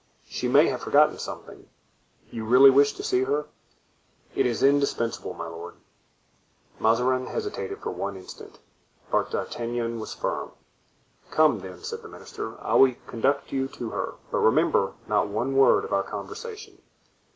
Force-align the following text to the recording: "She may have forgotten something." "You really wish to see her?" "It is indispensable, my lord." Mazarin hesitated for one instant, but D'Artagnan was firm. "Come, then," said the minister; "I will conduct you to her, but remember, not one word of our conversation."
"She 0.27 0.47
may 0.47 0.65
have 0.65 0.81
forgotten 0.81 1.19
something." 1.19 1.69
"You 2.31 2.43
really 2.43 2.71
wish 2.71 2.91
to 2.93 3.03
see 3.03 3.25
her?" 3.25 3.45
"It 4.33 4.47
is 4.47 4.63
indispensable, 4.63 5.35
my 5.35 5.45
lord." 5.45 5.75
Mazarin 6.79 7.27
hesitated 7.27 7.77
for 7.83 7.91
one 7.91 8.17
instant, 8.17 8.57
but 9.11 9.29
D'Artagnan 9.29 9.99
was 9.99 10.15
firm. 10.15 10.53
"Come, 11.29 11.59
then," 11.59 11.83
said 11.83 12.01
the 12.01 12.09
minister; 12.09 12.59
"I 12.63 12.73
will 12.73 12.95
conduct 13.05 13.51
you 13.51 13.67
to 13.67 13.91
her, 13.91 14.15
but 14.31 14.39
remember, 14.39 14.93
not 15.07 15.27
one 15.27 15.55
word 15.55 15.85
of 15.85 15.93
our 15.93 16.01
conversation." 16.01 16.81